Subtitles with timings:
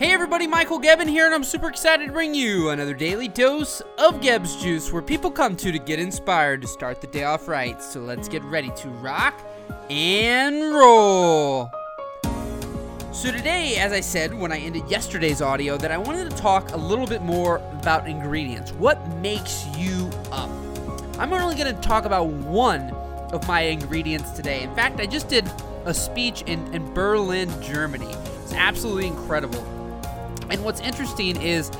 [0.00, 3.82] Hey everybody, Michael Gebbin here, and I'm super excited to bring you another daily dose
[3.98, 7.46] of Gebbs Juice where people come to to get inspired to start the day off
[7.46, 7.82] right.
[7.82, 9.38] So let's get ready to rock
[9.90, 11.70] and roll.
[13.12, 16.72] So today, as I said when I ended yesterday's audio, that I wanted to talk
[16.72, 18.72] a little bit more about ingredients.
[18.72, 20.48] What makes you up?
[21.18, 22.88] I'm only going to talk about one
[23.34, 24.62] of my ingredients today.
[24.62, 25.46] In fact, I just did
[25.84, 28.14] a speech in, in Berlin, Germany.
[28.44, 29.79] It's absolutely incredible.
[30.50, 31.70] And what's interesting is,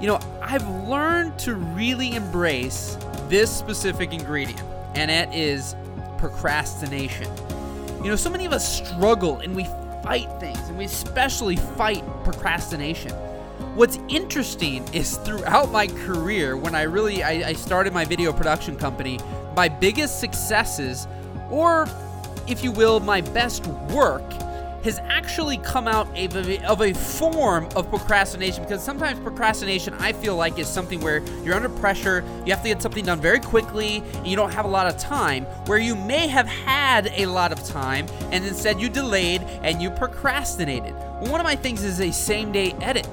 [0.00, 2.96] you know, I've learned to really embrace
[3.28, 4.62] this specific ingredient,
[4.94, 5.74] and it is
[6.18, 7.28] procrastination.
[8.02, 9.64] You know, so many of us struggle and we
[10.02, 13.12] fight things, and we especially fight procrastination.
[13.74, 18.76] What's interesting is throughout my career, when I really I, I started my video production
[18.76, 19.18] company,
[19.56, 21.06] my biggest successes,
[21.50, 21.88] or
[22.48, 24.24] if you will, my best work
[24.84, 30.12] has actually come out of a, of a form of procrastination because sometimes procrastination I
[30.12, 33.40] feel like is something where you're under pressure, you have to get something done very
[33.40, 37.26] quickly, and you don't have a lot of time, where you may have had a
[37.26, 40.94] lot of time and instead you delayed and you procrastinated.
[41.20, 43.08] One of my things is a same day edit.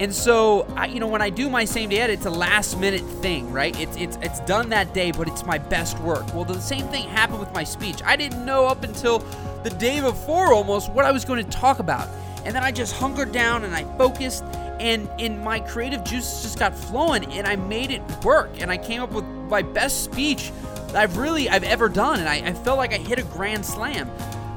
[0.00, 2.80] And so, I, you know, when I do my same day edit, it's a last
[2.80, 3.78] minute thing, right?
[3.78, 6.34] It's it's it's done that day, but it's my best work.
[6.34, 8.00] Well, the same thing happened with my speech.
[8.02, 9.18] I didn't know up until
[9.62, 12.08] the day before almost what I was going to talk about,
[12.46, 14.42] and then I just hunkered down and I focused,
[14.80, 18.78] and in my creative juices just got flowing, and I made it work, and I
[18.78, 20.50] came up with my best speech
[20.86, 23.66] that I've really I've ever done, and I, I felt like I hit a grand
[23.66, 24.10] slam.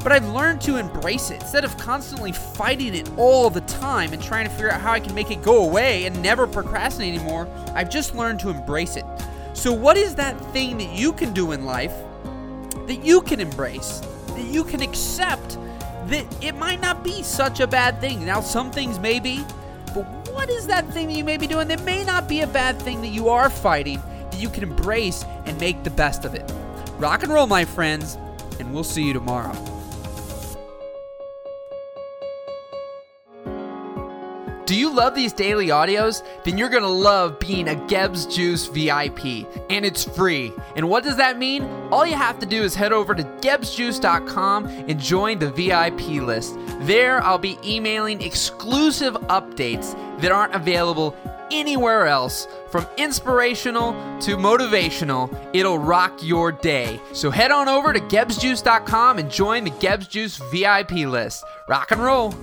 [0.03, 4.21] But I've learned to embrace it instead of constantly fighting it all the time and
[4.21, 7.47] trying to figure out how I can make it go away and never procrastinate anymore.
[7.73, 9.05] I've just learned to embrace it.
[9.53, 11.93] So, what is that thing that you can do in life
[12.87, 15.57] that you can embrace, that you can accept
[16.07, 18.25] that it might not be such a bad thing?
[18.25, 19.45] Now, some things may be,
[19.93, 22.47] but what is that thing that you may be doing that may not be a
[22.47, 26.35] bad thing that you are fighting that you can embrace and make the best of
[26.35, 26.51] it?
[26.97, 28.17] Rock and roll, my friends,
[28.59, 29.72] and we'll see you tomorrow.
[34.65, 36.23] Do you love these daily audios?
[36.45, 40.53] Then you're gonna love being a Gebbs Juice VIP, and it's free.
[40.77, 41.63] And what does that mean?
[41.91, 46.57] All you have to do is head over to gebbsjuice.com and join the VIP list.
[46.81, 51.13] There, I'll be emailing exclusive updates that aren't available
[51.51, 52.47] anywhere else.
[52.69, 53.91] From inspirational
[54.21, 57.01] to motivational, it'll rock your day.
[57.11, 61.43] So head on over to gebbsjuice.com and join the Gebbs Juice VIP list.
[61.67, 62.33] Rock and roll.